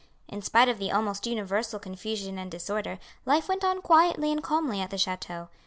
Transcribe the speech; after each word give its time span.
In 0.27 0.41
spite 0.41 0.67
of 0.67 0.79
the 0.79 0.91
almost 0.91 1.27
universal 1.27 1.77
confusion 1.77 2.39
and 2.39 2.49
disorder, 2.49 2.97
life 3.23 3.47
went 3.47 3.63
on 3.63 3.83
quietly 3.83 4.31
and 4.31 4.41
calmly 4.41 4.81
at 4.81 4.89
the 4.89 4.97
chateau. 4.97 5.49